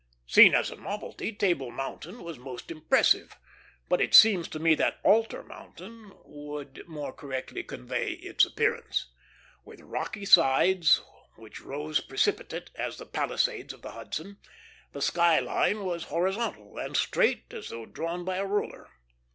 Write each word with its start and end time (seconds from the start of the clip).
Seen 0.25 0.55
as 0.55 0.71
a 0.71 0.75
novelty, 0.75 1.31
Table 1.31 1.69
Mountain 1.69 2.23
was 2.23 2.39
most 2.39 2.71
impressive; 2.71 3.37
but 3.87 4.01
it 4.01 4.15
seems 4.15 4.47
to 4.47 4.57
me 4.57 4.73
that 4.73 4.99
Altar 5.03 5.43
Mountain 5.43 6.11
would 6.25 6.87
more 6.87 7.13
correctly 7.13 7.61
convey 7.61 8.13
its 8.13 8.43
appearance. 8.43 9.11
With 9.63 9.79
rocky 9.81 10.25
sides, 10.25 11.03
which 11.35 11.61
rose 11.61 11.99
precipitate 11.99 12.71
as 12.73 12.97
the 12.97 13.05
Palisades 13.05 13.73
of 13.73 13.83
the 13.83 13.91
Hudson, 13.91 14.39
the 14.91 15.03
sky 15.03 15.39
line 15.39 15.85
was 15.85 16.05
horizontal, 16.05 16.79
and 16.79 16.97
straight 16.97 17.53
as 17.53 17.69
though 17.69 17.85
drawn 17.85 18.25
by 18.25 18.37
a 18.37 18.45
ruler. 18.47 18.89